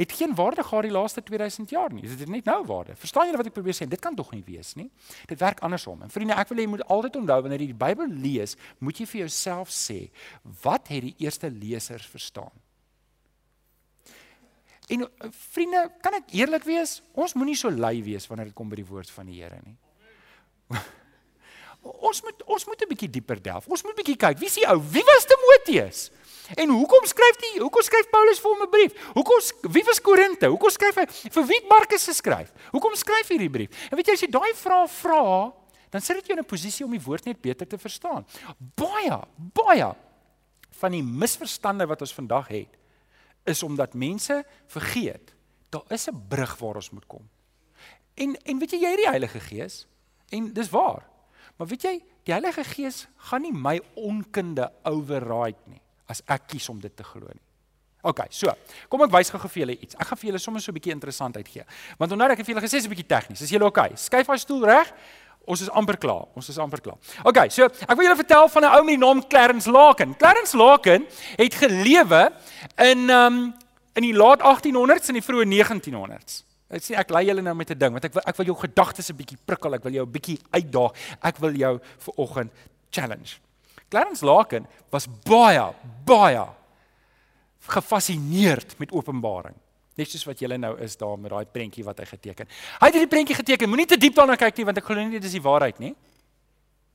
[0.00, 2.06] het geen waarde gehad die laaste 2000 jaar nie.
[2.06, 2.94] Dit het net nou waarde.
[2.96, 3.88] Verstaan julle wat ek probeer sê?
[3.90, 4.88] Dit kan tog nie wees nie.
[5.28, 6.06] Dit werk andersom.
[6.06, 9.02] En vriende, ek wil hê jy moet altyd onthou wanneer jy die Bybel lees, moet
[9.02, 9.98] jy vir jouself sê,
[10.62, 12.54] wat het die eerste lesers verstaan?
[14.90, 16.98] En eh, vriende, kan ek eerlik wees?
[17.14, 19.76] Ons moenie so lui wees wanneer dit kom by die woord van die Here nie.
[22.10, 23.68] ons moet ons moet 'n bietjie dieper delf.
[23.70, 24.38] Ons moet bietjie kyk.
[24.38, 24.78] Wie is die ou?
[24.92, 26.10] Wie was Timoteus?
[26.58, 27.52] En hoekom skryf hy?
[27.62, 28.92] Hoekom skryf Paulus vir hom 'n brief?
[29.14, 30.46] Hoekom wie was Korinte?
[30.50, 32.50] Hoekom skryf hy vir wie Markus geskryf?
[32.74, 33.70] Hoekom skryf hy hierdie brief?
[33.90, 35.52] En weet jy as jy daai vrae vra,
[35.90, 38.26] dan sit dit jou in 'n posisie om die woord net beter te verstaan.
[38.58, 39.20] Baie,
[39.54, 39.94] baie
[40.80, 42.79] van die misverstande wat ons vandag het,
[43.50, 45.34] is omdat mense vergeet
[45.70, 47.28] daar is 'n brug waar ons moet kom.
[48.14, 49.86] En en weet jy jy het die Heilige Gees
[50.28, 51.06] en dis waar.
[51.56, 56.68] Maar weet jy die Heilige Gees gaan nie my onkunde override nie as ek kies
[56.68, 57.46] om dit te glo nie.
[58.02, 58.52] OK, so.
[58.88, 59.94] Kom ek wys gou vir julle iets.
[60.00, 61.64] Ek gaan vir julle sommer so 'n bietjie interessantheid gee.
[61.98, 63.42] Want onthou ek het vir julle gesê dis 'n bietjie tegnies.
[63.42, 63.78] Is julle OK?
[63.94, 64.92] Skuif daai stoel reg.
[65.44, 66.26] Ons is amper klaar.
[66.34, 66.98] Ons is amper klaar.
[67.24, 70.16] OK, so ek wil julle vertel van 'n ou met die naam Clarence Laken.
[70.16, 72.32] Clarence Laken het gelewe
[72.76, 73.54] in um
[73.94, 76.44] in die laat 1800s en die vroeë 1900s.
[76.70, 78.56] Ek sê ek lei julle nou met 'n ding want ek wil ek wil jou
[78.56, 79.74] gedagtes 'n bietjie prikkel.
[79.74, 80.92] Ek wil jou 'n bietjie uitdaag.
[81.22, 82.52] Ek wil jou vir oggend
[82.90, 83.38] challenge.
[83.90, 85.74] Clarence Laken was baie
[86.04, 86.46] baie
[87.66, 89.54] gefassineerd met Openbaring.
[89.98, 92.46] Net soos wat julle nou is daar met daai prentjie wat hy geteken.
[92.78, 93.68] Hy het hierdie prentjie geteken.
[93.68, 95.94] Moenie te diep daarna kyk nie want ek glo nie dit is die waarheid nie.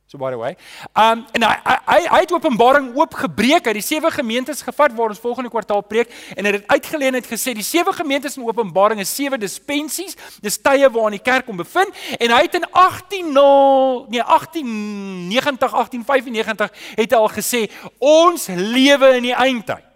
[0.06, 0.54] Dis So by the way.
[0.94, 5.18] Um en hy hy hy het Openbaring oopgebreek uit die sewe gemeentes gevat waar ons
[5.18, 9.10] volgende kwartaal preek en hy het uitgeleen het gesê die sewe gemeentes in Openbaring is
[9.10, 14.22] sewe dispensies, dis tye waarin die kerk kom bevind en hy het in 180 nee
[14.22, 16.70] 1890 1895
[17.02, 17.66] het hy al gesê
[17.98, 19.95] ons lewe in die eindtyd.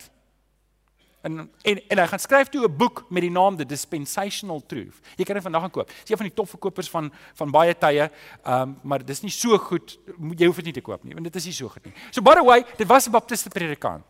[1.23, 4.99] En en en hy gaan skryf toe 'n boek met die naam The Dispensational Truth.
[5.17, 5.87] Jy kan dit vandag koop.
[5.87, 8.11] Dis een van die topverkopers van van baie tye.
[8.43, 9.99] Ehm um, maar dis nie so goed.
[10.37, 11.95] Jy hoef dit nie te koop nie, want dit is nie so goed nie.
[12.11, 14.05] So by the way, dit was 'n baptiste predikant.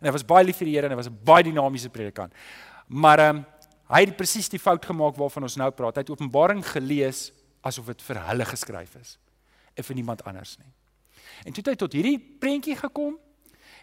[0.00, 2.32] En hy was baie lief vir die Here en hy was 'n baie dinamiese predikant.
[2.86, 3.46] Maar ehm um,
[3.88, 5.94] hy het presies die fout gemaak waarvan ons nou praat.
[5.94, 9.18] Hy het Openbaring gelees asof dit vir hulle geskryf is
[9.74, 10.72] en vir niemand anders nie.
[11.44, 13.18] En toe het hy tot hierdie prentjie gekom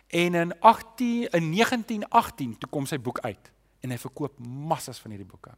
[0.08, 3.52] En in 18 in 1918 toe kom sy boek uit
[3.86, 5.54] en hy verkoop massas van hierdie boeke.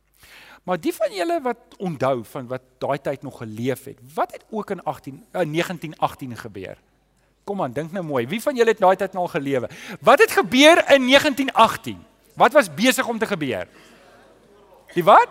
[0.68, 4.46] Maar die van julle wat onthou van wat daai tyd nog geleef het, wat het
[4.50, 6.78] ook in 18 uh, 1918 gebeur?
[7.48, 8.28] Kom aan, dink nou mooi.
[8.28, 9.70] Wie van julle het daai tyd al gelewe?
[10.06, 11.98] Wat het gebeur in 1918?
[12.38, 13.68] Wat was besig om te gebeur?
[14.94, 15.30] Die wat?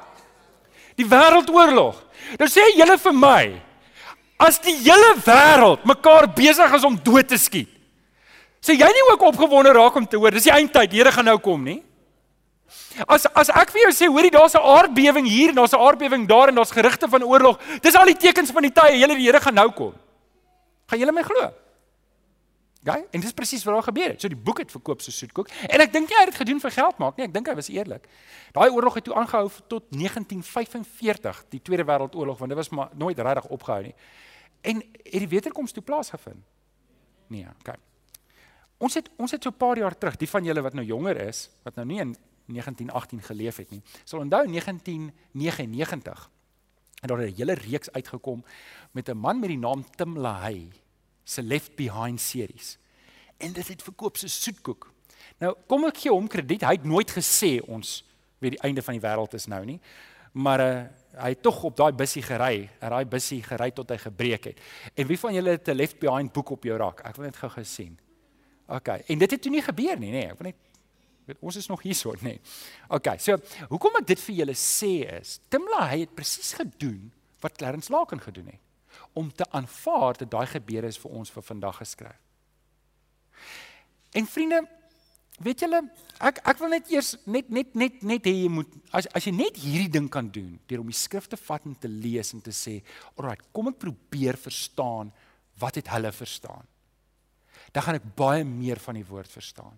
[0.99, 2.01] Die wêreldoorlog.
[2.41, 3.43] Nou sê julle vir my,
[4.43, 7.71] as die hele wêreld mekaar besig is om dood te skiet,
[8.61, 11.29] Sê jy nie ook opgewonde raak om te hoor dis die eindtyd, die Here gaan
[11.31, 11.83] nou kom nie?
[13.07, 16.27] As as ek vir jou sê, hoorie, daar's 'n aardbewing hier en daar's 'n aardbewing
[16.29, 17.59] daar en daar's gerugte van oorlog.
[17.81, 19.95] Dis al die tekens van die tye, julle die Here gaan nou kom.
[20.87, 21.53] Gaan julle my glo?
[22.85, 23.05] Gaan?
[23.11, 24.21] En dis presies wat daar gebeur het.
[24.21, 25.49] So die boek het verkoop so soetkoek.
[25.69, 27.27] En ek dink nie hy het dit gedoen vir geld maak nie.
[27.27, 28.07] Ek dink hy was eerlik.
[28.53, 33.19] Daai oorlog het toe aangehou tot 1945, die Tweede Wêreldoorlog, want dit was maar nooit
[33.19, 33.95] regtig opgehou nie.
[34.61, 36.45] En het die wederkoms toe plaasgevind?
[37.29, 37.77] Nee, okay.
[38.79, 41.17] Ons het ons het so 'n paar jaar terug, die van julle wat nou jonger
[41.17, 46.31] is, wat nou nie in 1918 geleef het nie, sal onthou 1999
[47.01, 48.45] en daar het 'n hele reeks uitgekom
[48.93, 50.69] met 'n man met die naam Tim LaHaye
[51.25, 52.79] se Left Behind series.
[53.37, 54.93] En dit het verkoop so soetkoek.
[55.39, 56.65] Nou, kom ek gee hom krediet.
[56.67, 58.05] Hy het nooit gesê ons
[58.39, 59.81] weet die einde van die wêreld is nou nie.
[60.33, 60.83] Maar uh,
[61.23, 64.61] hy het tog op daai bussie gery, en daai bussie gery tot hy gebreek het.
[64.95, 67.01] En wie van julle het 'n Left Behind boek op jou rak?
[67.01, 67.99] Ek wil net gou gesien.
[68.69, 68.89] OK.
[68.89, 70.25] En dit het toe nie gebeur nie, nê.
[70.25, 70.33] Nee.
[70.33, 70.65] Ek wil net
[71.29, 72.37] weet ons is nog hierso, nê.
[72.37, 72.41] Nee.
[72.97, 73.11] OK.
[73.21, 73.37] So,
[73.73, 77.11] hoekom ek dit vir julle sê is, Timla hy het presies gedoen
[77.45, 78.65] wat Clarence Laken gedoen het
[79.19, 82.19] om te aanvaar dat daai gebeure is vir ons vir vandag geskryf.
[84.17, 84.61] En vriende,
[85.45, 85.81] weet julle,
[86.25, 89.35] ek ek wil net eers net net net net hê jy moet as as jy
[89.37, 92.55] net hierdie ding kan doen deur om die skrifte vat en te lees en te
[92.55, 92.81] sê,
[93.17, 95.13] "Alraai, kom ek probeer verstaan
[95.59, 96.67] wat het hulle verstaan?"
[97.79, 99.77] Dan gaan ek baie meer van die woord verstaan.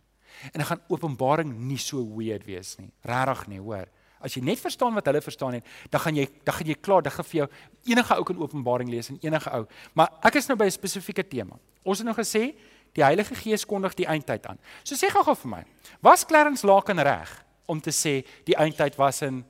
[0.53, 2.89] En dan gaan Openbaring nie so weird wees nie.
[3.05, 3.91] Regtig nie, hoor.
[4.21, 7.05] As jy net verstaan wat hulle verstaan het, dan gaan jy dan gaan jy klaar,
[7.05, 7.47] dan gaan vir jou
[7.93, 9.65] enige ou kan Openbaring lees en enige ou.
[9.97, 11.59] Maar ek is nou by 'n spesifieke tema.
[11.85, 12.55] Ons het nou gesê
[12.93, 14.59] die Heilige Gees kondig die eindtyd aan.
[14.85, 15.65] So sê gou-gou vir my.
[16.03, 19.45] Was Clarence Laken reg om te sê die eindtyd was in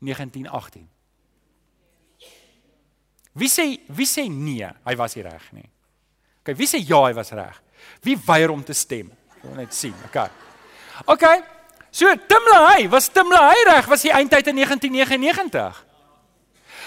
[0.00, 0.88] 1918?
[3.34, 5.70] Wie sê wie sê nee, hy was nie reg nie.
[6.40, 7.63] OK, wie sê ja, hy was reg?
[8.02, 9.10] Wie weier om te stem?
[9.36, 9.94] Ek wil net sien.
[10.08, 10.30] OK.
[11.06, 11.26] OK.
[11.94, 13.86] So Timlaai, was Timlaai reg?
[13.86, 15.84] Was die eindtyd in 1999?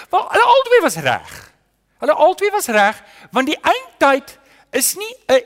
[0.09, 1.35] Wel, hulle albei was reg.
[1.99, 2.99] Hulle albei was reg
[3.31, 4.37] want die eindtyd
[4.71, 5.41] is nie 'n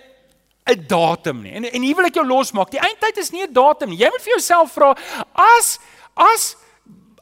[0.72, 1.54] 'n datum nie.
[1.54, 2.72] En en hier wil ek jou losmaak.
[2.72, 3.98] Die eindtyd is nie 'n datum nie.
[3.98, 4.96] Jy moet vir jouself vra
[5.34, 5.80] as
[6.16, 6.56] as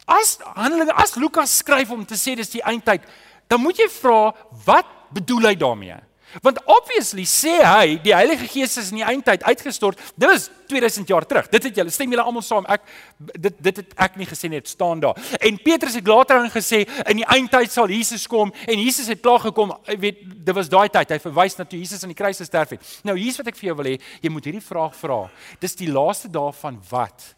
[0.06, 3.02] as Handelinge as Lukas skryf om te sê dis die eindtyd,
[3.48, 6.00] dan moet jy vra wat bedoel hy daarmee?
[6.42, 9.98] Want obviously sê hy die Heilige Gees is in die eindtyd uitgestort.
[10.14, 11.48] Dit was 2000 jaar terug.
[11.50, 12.66] Dit het julle stem julle almal saam.
[12.70, 12.86] Ek
[13.18, 15.18] dit dit het ek nie gesê nie, dit staan daar.
[15.42, 19.22] En Petrus het later aan gesê in die eindtyd sal Jesus kom en Jesus het
[19.24, 19.74] klaar gekom.
[19.90, 21.16] Jy weet, dit was daai tyd.
[21.16, 22.96] Hy verwys na toe Jesus aan die kruis gesterf het.
[23.06, 23.98] Nou hier's wat ek vir jou wil hê.
[24.22, 25.24] Jy moet hierdie vraag vra.
[25.60, 27.32] Dis die laaste dae van wat?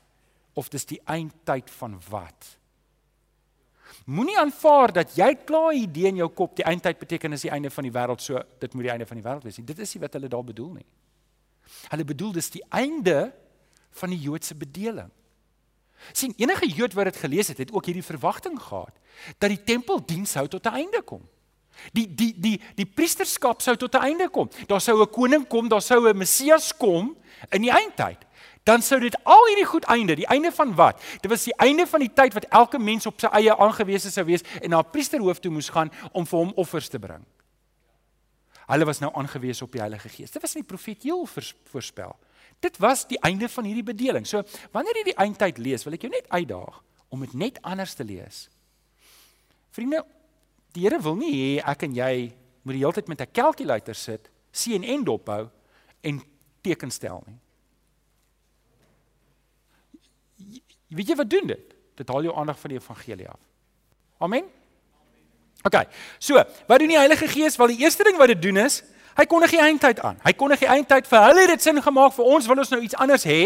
[0.55, 2.57] Of dis die eindtyd van wat?
[4.07, 7.71] Moenie aanvaar dat jy klaar idee in jou kop die eindtyd beteken is die einde
[7.71, 9.67] van die wêreld so dit moet die einde van die wêreld wees nie.
[9.67, 10.87] Dit is nie wat hulle daar bedoel nie.
[11.93, 13.33] Hulle bedoel dis die einde
[14.01, 15.11] van die Joodse bedeling.
[16.13, 18.97] sien enige Jood wat dit gelees het, het ook hierdie verwagting gehad
[19.39, 21.23] dat die tempeldiens sou tot 'n einde kom.
[21.93, 24.51] Die die die die priesterskap sou tot 'n einde kom.
[24.67, 27.17] Daar sou 'n koning kom, daar sou 'n Messias kom
[27.51, 28.19] in die eindtyd
[28.63, 31.03] dan sou dit al hierdie goed einde, die einde van wat?
[31.21, 34.25] Dit was die einde van die tyd wat elke mens op sy eie aangewese sou
[34.29, 37.25] wees en na 'n priesterhoof toe moes gaan om vir hom offers te bring.
[38.67, 40.31] Hulle was nou aangewese op die Heilige Gees.
[40.31, 41.27] Dit was nie profeet Joël
[41.65, 42.17] voorspel.
[42.61, 44.27] Dit was die einde van hierdie bedeling.
[44.27, 47.95] So, wanneer jy die eindtyd lees, wil ek jou net uitdaag om dit net anders
[47.95, 48.49] te lees.
[49.71, 50.05] Vriende,
[50.73, 53.95] die Here wil nie hê ek en jy moet die hele tyd met 'n kalkulator
[53.95, 55.51] sit, CNN dophou
[56.03, 56.23] en
[56.63, 57.39] tekens stel nie.
[60.93, 61.77] Weet jy wat doen dit?
[61.99, 63.41] Dit haal jou aandag van die evangelie af.
[64.23, 64.45] Amen.
[65.63, 65.85] OK.
[66.19, 67.57] So, wat doen die Heilige Gees?
[67.57, 68.83] Wel die eerste ding wat dit doen is,
[69.17, 70.17] Hy kondig die eindtyd aan.
[70.25, 72.81] Hy kondig die eindtyd vir hulle het dit sin gemaak vir ons wil ons nou
[72.85, 73.41] iets anders hê,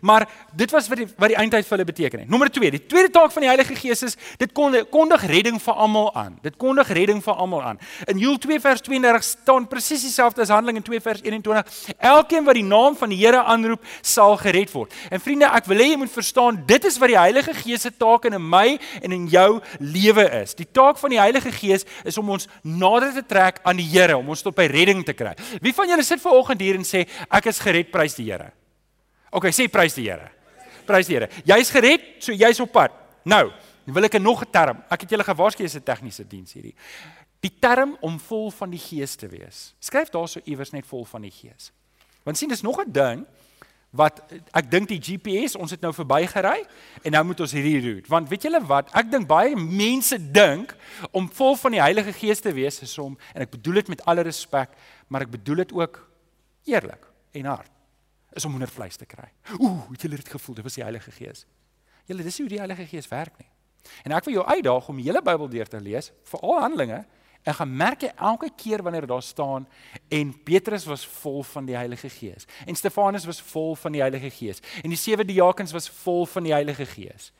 [0.00, 2.30] maar dit was wat die wat die eindtyd vir hulle beteken het.
[2.30, 6.12] Nommer 2, die tweede taak van die Heilige Gees is dit kondig redding vir almal
[6.14, 6.36] aan.
[6.42, 7.80] Dit kondig redding vir almal aan.
[8.06, 11.74] In Joel 2 vers 32 staan presies dieselfde as Handelinge 2 vers 21.
[11.98, 14.94] Elkeen wat die naam van die Here aanroep, sal gered word.
[15.10, 17.90] En vriende, ek wil hê jy moet verstaan, dit is wat die Heilige Gees se
[17.90, 20.54] taak in my en in jou lewe is.
[20.58, 24.16] Die taak van die Heilige Gees is om ons nader te trek aan die Here,
[24.18, 25.34] om ons tot by redding te kry.
[25.64, 28.52] Wie van julle sit ver oggend hier en sê ek is gered, prys die Here?
[29.32, 30.30] OK, sê prys die Here.
[30.88, 31.30] Prys die Here.
[31.48, 32.94] Jy's gered, so jy's op pad.
[33.28, 33.48] Nou,
[33.92, 34.84] wil ek 'n nog 'n term.
[34.90, 36.74] Ek het julle gewaarsku is 'n tegniese diens hierdie.
[37.40, 39.74] Die term om vol van die Gees te wees.
[39.80, 41.72] Skryf daarso iewers net vol van die Gees.
[42.24, 43.26] Want sien dis nog 'n ding
[43.90, 44.20] wat
[44.52, 46.58] ek dink die GPS ons het nou verbygery
[47.02, 48.90] en nou moet ons hierdie route want weet julle wat?
[48.96, 50.74] Ek dink baie mense dink
[51.10, 54.04] om vol van die Heilige Gees te wees is om en ek bedoel dit met
[54.04, 54.76] alle respek
[55.08, 56.02] maar ek bedoel dit ook
[56.68, 57.08] eerlik
[57.40, 57.72] en hard
[58.36, 59.30] is om hoendervleis te kry.
[59.56, 60.58] Ooh het julle dit gevoel?
[60.60, 61.46] Dit was die Heilige Gees.
[62.06, 63.48] Julle dis hoe die Heilige Gees werk nie.
[64.04, 67.04] En ek wil jou uitdaag om die hele Bybel deur te lees veral Handelinge
[67.42, 69.68] En gaan merk elke keer wanneer daar staan
[70.08, 74.30] en Petrus was vol van die Heilige Gees en Stefanus was vol van die Heilige
[74.30, 77.32] Gees en die sewe diakens was vol van die Heilige Gees.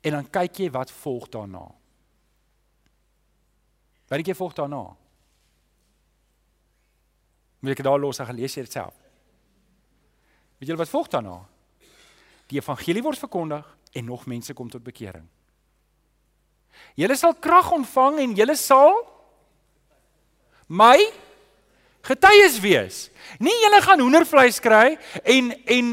[0.00, 1.62] En dan kyk jy wat volg daarna.
[4.08, 4.82] Wat dink jy volg daarna?
[7.60, 8.96] Moet ek daar los en gelees jy dit self?
[10.58, 11.36] Weet julle wat volg daarna?
[12.50, 15.26] Die evangelie word verkondig en nog mense kom tot bekering.
[16.98, 18.98] Julle sal krag ontvang en julle sal
[20.70, 20.98] my
[22.06, 23.02] getuies wees.
[23.42, 25.90] Nie julle gaan hoendervleis kry en en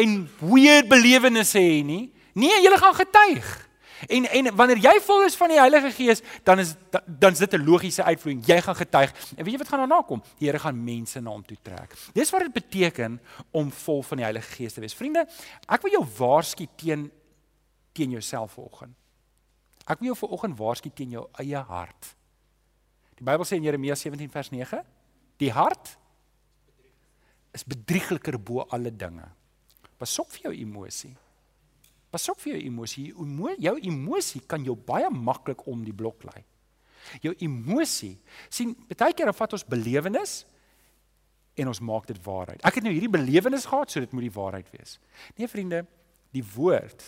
[0.00, 2.04] en weird belewennisse hê nie.
[2.32, 3.48] Nee, julle gaan getuig.
[4.08, 6.74] En en wanneer jy vol is van die Heilige Gees, dan is
[7.06, 8.46] dan is dit 'n logiese uitvloeiing.
[8.46, 9.12] Jy gaan getuig.
[9.36, 10.22] En weet jy wat gaan daarna kom?
[10.38, 11.94] Die Here gaan mense na hom toe trek.
[12.12, 14.94] Dis wat dit beteken om vol van die Heilige Gees te wees.
[14.94, 15.26] Vriende,
[15.68, 17.10] ek wil jou waarsku teen
[17.92, 18.94] teen jouself vanoggend.
[19.86, 22.14] Ek wil jou vanoggend waarsku teen jou eie hart.
[23.20, 24.78] Die Bybel sê in Jeremia 17 vers 9,
[25.40, 25.92] die hart
[27.52, 29.26] is bedriegliker bo alle dinge.
[30.00, 31.12] Pas op vir jou emosie.
[32.10, 33.10] Pas op vir jou emosie.
[33.60, 36.40] Jou emosie kan jou baie maklik om die blok lei.
[37.20, 38.14] Jou emosie,
[38.52, 40.40] sien, baie keer vat ons belewenis
[41.60, 42.60] en ons maak dit waarheid.
[42.64, 44.96] Ek het nou hierdie belewenis gehad, so dit moet die waarheid wees.
[45.36, 45.84] Nee vriende,
[46.32, 47.04] die woord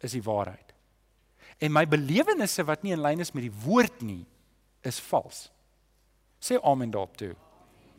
[0.00, 0.72] is die waarheid.
[1.60, 4.22] En my belewennisse wat nie in lyn is met die woord nie,
[4.82, 5.50] is vals.
[6.40, 7.34] Sê amen daarop toe.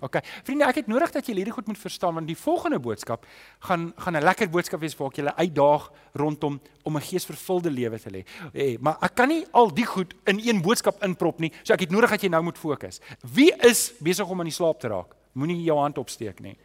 [0.02, 0.18] OK.
[0.48, 3.26] Vriende, ek het nodig dat julle hierdie goed moet verstaan want die volgende boodskap
[3.68, 8.00] gaan gaan 'n lekker boodskap wees waar ek julle uitdaag rondom om 'n geesvervulde lewe
[8.00, 8.26] te lê.
[8.54, 11.52] Hey, maar ek kan nie al die goed in een boodskap inprop nie.
[11.64, 13.00] So ek het nodig dat jy nou moet fokus.
[13.34, 15.14] Wie is besig om aan die slaap te raak?
[15.34, 16.58] Moenie jou hand opsteek nie.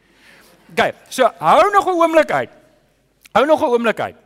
[0.70, 0.94] OK.
[1.08, 2.50] So hou nog 'n oomblik uit.
[3.32, 4.16] Hou nog 'n oomblik uit.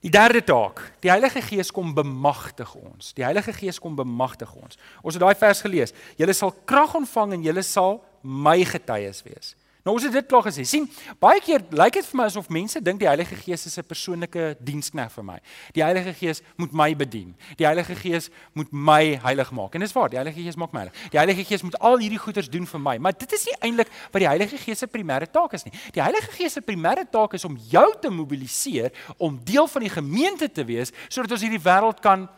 [0.00, 3.10] Die derde taak, die Heilige Gees kom bemagtig ons.
[3.18, 4.78] Die Heilige Gees kom bemagtig ons.
[5.02, 5.94] Ons het daai vers gelees.
[6.20, 9.56] Julle sal krag ontvang en julle sal my getuies wees.
[9.88, 10.66] Nou ons het dit klaar gesê.
[10.68, 10.84] sien,
[11.16, 14.58] baie keer lyk dit vir my asof mense dink die Heilige Gees is 'n persoonlike
[14.60, 15.38] diensknegt vir my.
[15.72, 17.34] Die Heilige Gees moet my bedien.
[17.56, 19.74] Die Heilige Gees moet my heilig maak.
[19.74, 21.10] En dis waar, die Heilige Gees maak my heilig.
[21.10, 22.98] Die Heilige Gees moet al hierdie goeders doen vir my.
[22.98, 25.72] Maar dit is nie eintlik wat die Heilige Gees se primêre taak is nie.
[25.92, 29.90] Die Heilige Gees se primêre taak is om jou te mobiliseer om deel van die
[29.90, 32.28] gemeente te wees sodat ons hierdie wêreld kan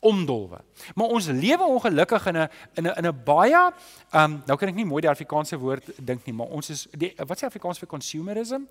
[0.00, 0.60] omdolwe.
[0.94, 3.72] Maar ons lewe ongelukkig in 'n in 'n in 'n baie
[4.12, 6.88] ehm um, nou kan ek nie mooi die Afrikaanse woord dink nie, maar ons is
[6.96, 8.68] die wat sê Afrikaans vir consumerism?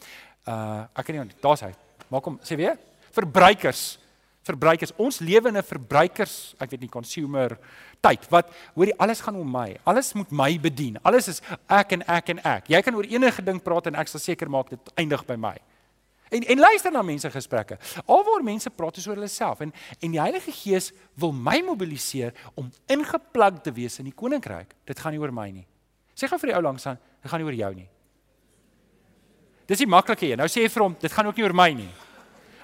[0.48, 1.74] Uh ek kan nie daar's hy.
[2.08, 2.78] Maak hom sê weer
[3.12, 4.00] verbruikers.
[4.44, 4.92] Verbruikers.
[4.98, 7.58] Ons lewe in 'n verbruikers, ek weet nie consumer
[8.02, 9.78] tyd wat hoorie alles gaan om my.
[9.84, 10.98] Alles moet my bedien.
[11.04, 12.68] Alles is ek en ek en ek.
[12.68, 15.58] Jy kan oor enige ding praat en ek sal seker maak dit eindig by my.
[16.30, 17.78] En en luister na mense gesprekke.
[18.06, 22.72] Alwaar mense praat oor hulle self en en die Heilige Gees wil my mobiliseer om
[22.88, 24.76] ingeplug te wees in die koninkryk.
[24.86, 25.66] Dit gaan nie oor my nie.
[26.16, 27.88] Sê gou vir die ou langs aan, dit gaan nie oor jou nie.
[29.70, 30.38] Dis die maklike een.
[30.42, 31.90] Nou sê jy vir hom, dit gaan ook nie oor my nie.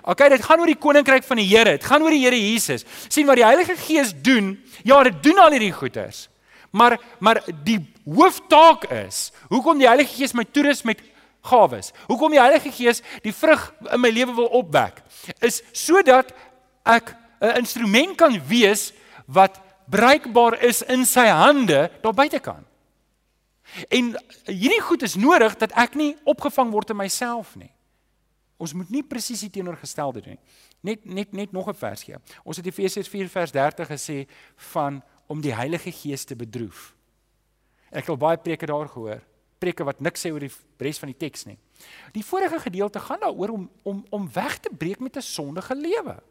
[0.06, 1.78] OK, dit gaan oor die koninkryk van die Here.
[1.80, 2.86] Dit gaan oor die Here Jesus.
[3.10, 4.56] sien wat die Heilige Gees doen?
[4.84, 6.28] Ja, dit doen al hierdie goeders.
[6.72, 11.02] Maar maar die hooftaak is, hoekom die Heilige Gees my toerus met
[11.46, 11.92] gawes.
[12.10, 15.02] Hoekom die Heilige Gees die vrug in my lewe wil opwek,
[15.40, 16.34] is sodat
[16.84, 18.94] ek 'n instrument kan wees
[19.26, 22.66] wat bruikbaar is in sy hande daar buitekant.
[23.90, 24.14] En
[24.46, 27.72] hierdie goed is nodig dat ek nie opgevang word in myself nie.
[28.58, 30.44] Ons moet nie presies die teenoorgestelde doen nie.
[30.86, 32.16] Net net net nog 'n vers gee.
[32.44, 36.94] Ons het Efesiërs 4 vers 30 gesê van om die Heilige Gees te bedroef.
[37.92, 39.22] Ek het baie preke daar gehoor.
[39.60, 41.58] Preke wat niks sê oor die res van die teks nie.
[42.14, 46.22] Die vorige gedeelte gaan daaroor om om om weg te breek met 'n sondige lewe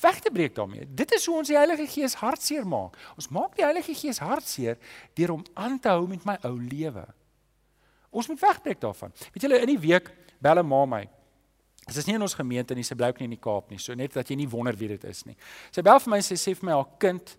[0.00, 0.86] weg te breek daarmee.
[0.88, 2.96] Dit is hoe ons die Heilige Gees hartseer maak.
[3.16, 4.78] Ons maak die Heilige Gees hartseer
[5.14, 7.04] deur hom aan te hou met my ou lewe.
[8.14, 9.14] Ons moet wegbreek daarvan.
[9.34, 10.10] Weet julle in die week
[10.42, 11.08] bel 'n ma my.
[11.86, 13.78] Dit is nie in ons gemeente nie, sy bly ook nie in die Kaap nie.
[13.78, 15.36] So net dat jy nie wonder wie dit is nie.
[15.70, 17.36] Sy bel vir my en sy sê vir my haar kind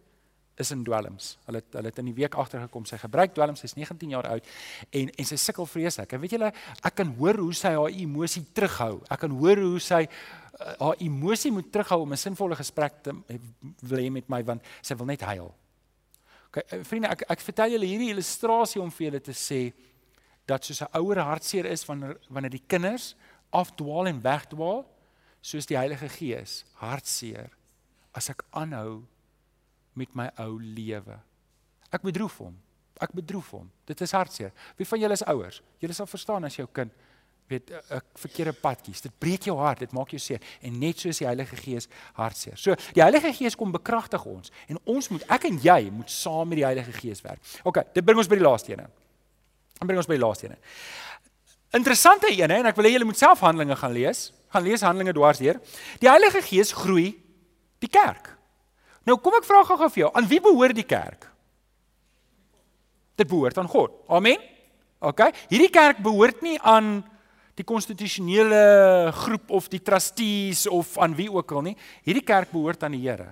[0.56, 1.36] is in dwelms.
[1.46, 3.64] Hulle hulle het in die week agtergekom sy gebruik dwelms.
[3.64, 4.48] Sy's 19 jaar oud
[4.96, 6.16] en en sy sukkel vreeslik.
[6.16, 9.02] En weet julle, ek kan hoor hoe sy haar emosie terughou.
[9.12, 13.14] Ek kan hoor hoe sy uh, haar emosie moet terughou om 'n sinvolle gesprek te
[13.82, 15.54] wil hê met my want sy wil net huil.
[16.48, 19.74] OK, eh, vriende, ek ek vertel julle hierdie illustrasie om vir julle te sê
[20.48, 23.16] dat soos 'n ouer hartseer is wanneer wanneer die kinders
[23.52, 24.86] afdwaal en wegdwaal,
[25.42, 27.52] soos die Heilige Gees hartseer
[28.14, 29.04] as ek aanhou
[29.96, 31.18] met my ou lewe.
[31.96, 32.56] Ek bedroef hom.
[33.02, 33.68] Ek bedroef hom.
[33.88, 34.54] Dit is hartseer.
[34.80, 35.62] Wie van julle is ouers?
[35.84, 36.94] Julle sal verstaan as jou kind
[37.48, 39.02] weet 'n verkeerde pad kies.
[39.02, 42.58] Dit breek jou hart, dit maak jou seer en net soos die Heilige Gees hartseer.
[42.58, 46.48] So die Heilige Gees kom bekragtig ons en ons moet ek en jy moet saam
[46.48, 47.40] met die Heilige Gees werk.
[47.64, 48.88] OK, dit bring ons by die laaste een.
[49.78, 50.58] Dan bring ons by die laaste een.
[51.76, 54.32] Interessante hè en ek wil hê julle moet self Handelinge gaan lees.
[54.50, 55.60] Gaan lees Handelinge dwarsdeur.
[56.00, 57.22] Die Heilige Gees groei
[57.80, 58.35] die kerk.
[59.06, 61.28] Nou kom ek vra gou-gou vir jou, aan wie behoort die kerk?
[63.16, 63.94] Dit behoort aan God.
[64.12, 64.42] Amen.
[65.06, 65.28] OK.
[65.52, 66.98] Hierdie kerk behoort nie aan
[67.56, 71.76] die konstitusionele groep of die trustees of aan wie ook al nie.
[72.04, 73.32] Hierdie kerk behoort aan die Here.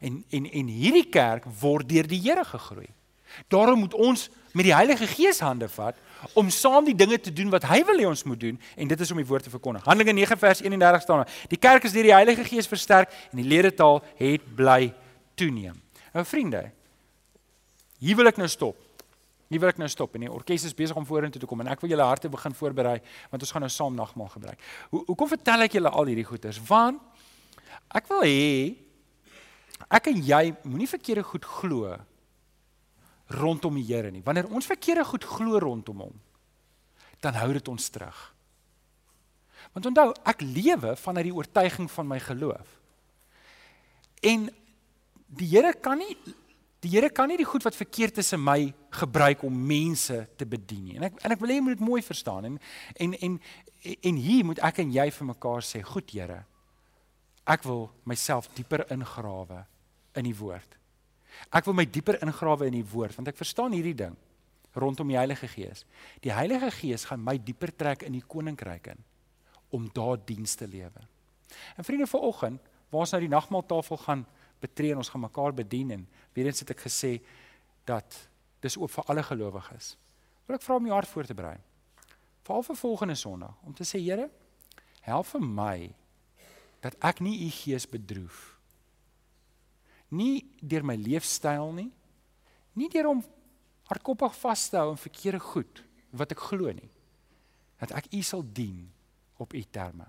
[0.00, 2.88] En en en hierdie kerk word deur die Here gegroei.
[3.48, 5.96] Daarom moet ons met die Heilige Gees hande vat
[6.38, 9.00] om saam die dinge te doen wat hy wil hê ons moet doen en dit
[9.00, 9.84] is om die woord te verkondig.
[9.86, 13.40] Handelinge 9 vers 31 staan daar: Die kerk is deur die Heilige Gees versterk en
[13.40, 14.92] die ledetaal het bly
[15.38, 15.78] toeneem.
[16.12, 16.66] Nou vriende,
[18.02, 18.78] hier wil ek nou stop.
[19.52, 21.68] Hier wil ek nou stop en die orkes is besig om vorentoe te kom en
[21.74, 22.96] ek wil julle harte begin voorberei
[23.30, 24.62] want ons gaan nou saam nagmaal gebruik.
[24.92, 26.60] Hoe hoekom vertel ek julle al hierdie goeters?
[26.68, 27.02] Want
[27.92, 28.72] ek wil hê
[29.92, 31.92] ek en jy moenie verkeerde goed glo
[33.32, 34.22] rondom die Here nie.
[34.24, 36.16] Wanneer ons verkeerde goed glo rondom hom,
[37.24, 38.18] dan hou dit ons terug.
[39.72, 42.78] Want onthou, ek lewe vanuit die oortuiging van my geloof.
[44.22, 44.50] En
[45.32, 46.16] die Here kan nie
[46.82, 50.46] Die Here kan nie die goed wat verkeerd is in my gebruik om mense te
[50.50, 50.96] bedien nie.
[50.98, 52.56] En ek en ek wil hê jy moet dit mooi verstaan en
[52.98, 53.36] en en
[53.92, 56.44] en hier moet ek en jy vir mekaar sê, "Goed Here,
[57.46, 59.64] ek wil myself dieper ingrawe
[60.18, 60.76] in die woord.
[61.52, 64.16] Ek wil my dieper ingrawe in die woord want ek verstaan hierdie ding
[64.74, 65.84] rondom die Heilige Gees.
[66.24, 69.02] Die Heilige Gees gaan my dieper trek in die koninkryk in
[69.72, 71.08] om daar diens te lewe.
[71.76, 72.60] En vriende, vanoggend,
[72.92, 74.26] waar ons nou die nagmaaltafel gaan
[74.62, 77.16] betree en ons gaan mekaar bedien en weer eens het ek gesê
[77.88, 78.16] dat
[78.62, 79.96] dis oop vir alle gelowiges.
[80.46, 81.58] Wil ek vra om jou hart voor te berei.
[82.46, 84.28] Veral vir volgende Sondag om te sê Here,
[85.06, 85.76] help vir my
[86.82, 88.56] dat ek nie u gees bedroef.
[90.12, 91.90] Nie deur my leefstyl nie.
[92.74, 93.22] Nie deur om
[93.88, 96.90] hardkoppig vas te hou aan verkeerde goed wat ek glo nie.
[97.80, 98.90] Dat ek u sal dien
[99.42, 100.08] op u terme.